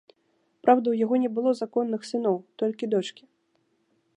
[0.65, 3.23] Праўда, у яго не было законных сыноў, толькі дочкі.